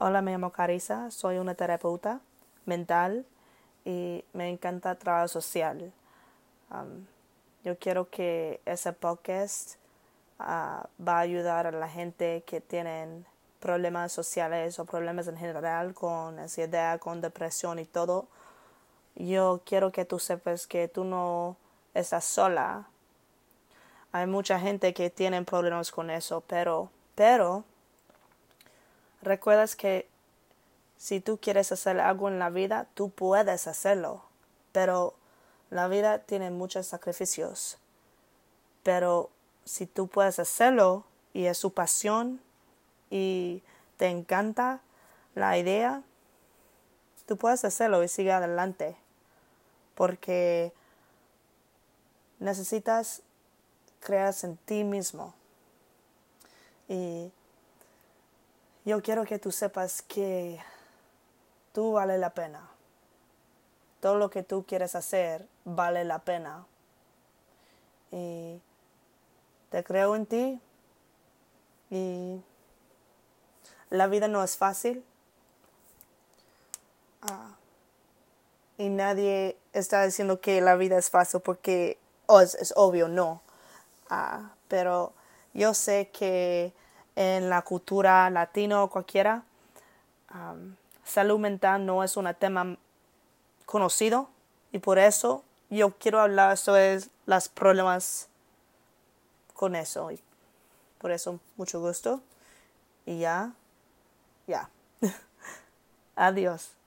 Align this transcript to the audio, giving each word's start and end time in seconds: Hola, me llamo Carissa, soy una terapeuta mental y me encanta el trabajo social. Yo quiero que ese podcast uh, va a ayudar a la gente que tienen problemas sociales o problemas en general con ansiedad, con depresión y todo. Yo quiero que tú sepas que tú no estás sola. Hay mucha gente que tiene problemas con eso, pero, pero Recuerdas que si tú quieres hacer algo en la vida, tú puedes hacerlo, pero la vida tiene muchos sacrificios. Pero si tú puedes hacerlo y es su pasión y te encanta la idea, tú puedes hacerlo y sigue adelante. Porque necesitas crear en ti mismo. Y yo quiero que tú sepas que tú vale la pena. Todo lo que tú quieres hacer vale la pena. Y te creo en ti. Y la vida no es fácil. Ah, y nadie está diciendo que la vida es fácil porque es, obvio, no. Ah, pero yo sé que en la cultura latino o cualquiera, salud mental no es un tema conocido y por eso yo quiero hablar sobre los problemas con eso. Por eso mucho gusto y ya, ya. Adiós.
Hola, 0.00 0.22
me 0.22 0.30
llamo 0.30 0.52
Carissa, 0.52 1.10
soy 1.10 1.38
una 1.38 1.56
terapeuta 1.56 2.20
mental 2.66 3.26
y 3.84 4.24
me 4.32 4.48
encanta 4.48 4.92
el 4.92 4.96
trabajo 4.96 5.26
social. 5.26 5.92
Yo 7.64 7.78
quiero 7.80 8.08
que 8.08 8.60
ese 8.64 8.92
podcast 8.92 9.74
uh, 10.38 10.86
va 11.04 11.16
a 11.16 11.18
ayudar 11.18 11.66
a 11.66 11.72
la 11.72 11.88
gente 11.88 12.44
que 12.46 12.60
tienen 12.60 13.26
problemas 13.58 14.12
sociales 14.12 14.78
o 14.78 14.84
problemas 14.84 15.26
en 15.26 15.36
general 15.36 15.94
con 15.94 16.38
ansiedad, 16.38 17.00
con 17.00 17.20
depresión 17.20 17.80
y 17.80 17.84
todo. 17.84 18.28
Yo 19.16 19.62
quiero 19.66 19.90
que 19.90 20.04
tú 20.04 20.20
sepas 20.20 20.68
que 20.68 20.86
tú 20.86 21.02
no 21.02 21.56
estás 21.94 22.22
sola. 22.22 22.86
Hay 24.12 24.28
mucha 24.28 24.60
gente 24.60 24.94
que 24.94 25.10
tiene 25.10 25.42
problemas 25.42 25.90
con 25.90 26.08
eso, 26.08 26.44
pero, 26.46 26.88
pero 27.16 27.64
Recuerdas 29.28 29.76
que 29.76 30.08
si 30.96 31.20
tú 31.20 31.36
quieres 31.38 31.70
hacer 31.70 32.00
algo 32.00 32.28
en 32.28 32.38
la 32.38 32.48
vida, 32.48 32.86
tú 32.94 33.10
puedes 33.10 33.66
hacerlo, 33.66 34.22
pero 34.72 35.12
la 35.68 35.86
vida 35.86 36.20
tiene 36.20 36.50
muchos 36.50 36.86
sacrificios. 36.86 37.76
Pero 38.82 39.28
si 39.66 39.84
tú 39.84 40.08
puedes 40.08 40.38
hacerlo 40.38 41.04
y 41.34 41.44
es 41.44 41.58
su 41.58 41.74
pasión 41.74 42.40
y 43.10 43.62
te 43.98 44.06
encanta 44.06 44.80
la 45.34 45.58
idea, 45.58 46.02
tú 47.26 47.36
puedes 47.36 47.66
hacerlo 47.66 48.02
y 48.02 48.08
sigue 48.08 48.32
adelante. 48.32 48.96
Porque 49.94 50.72
necesitas 52.38 53.20
crear 54.00 54.34
en 54.42 54.56
ti 54.56 54.84
mismo. 54.84 55.34
Y 56.88 57.30
yo 58.84 59.02
quiero 59.02 59.24
que 59.24 59.38
tú 59.38 59.52
sepas 59.52 60.02
que 60.02 60.60
tú 61.72 61.92
vale 61.92 62.18
la 62.18 62.30
pena. 62.30 62.68
Todo 64.00 64.16
lo 64.16 64.30
que 64.30 64.42
tú 64.42 64.64
quieres 64.64 64.94
hacer 64.94 65.46
vale 65.64 66.04
la 66.04 66.20
pena. 66.20 66.66
Y 68.10 68.60
te 69.70 69.84
creo 69.84 70.16
en 70.16 70.26
ti. 70.26 70.60
Y 71.90 72.40
la 73.90 74.06
vida 74.06 74.28
no 74.28 74.42
es 74.42 74.56
fácil. 74.56 75.04
Ah, 77.22 77.56
y 78.76 78.88
nadie 78.90 79.58
está 79.72 80.04
diciendo 80.04 80.40
que 80.40 80.60
la 80.60 80.76
vida 80.76 80.96
es 80.98 81.10
fácil 81.10 81.40
porque 81.40 81.98
es, 82.40 82.72
obvio, 82.76 83.08
no. 83.08 83.42
Ah, 84.08 84.52
pero 84.68 85.12
yo 85.52 85.74
sé 85.74 86.10
que 86.12 86.72
en 87.18 87.50
la 87.50 87.62
cultura 87.62 88.30
latino 88.30 88.84
o 88.84 88.90
cualquiera, 88.90 89.42
salud 91.04 91.40
mental 91.40 91.84
no 91.84 92.04
es 92.04 92.16
un 92.16 92.32
tema 92.38 92.76
conocido 93.66 94.28
y 94.70 94.78
por 94.78 95.00
eso 95.00 95.42
yo 95.68 95.90
quiero 95.98 96.20
hablar 96.20 96.56
sobre 96.56 97.00
los 97.26 97.48
problemas 97.48 98.28
con 99.52 99.74
eso. 99.74 100.10
Por 100.98 101.10
eso 101.10 101.40
mucho 101.56 101.80
gusto 101.80 102.20
y 103.04 103.18
ya, 103.18 103.50
ya. 104.46 104.70
Adiós. 106.14 106.77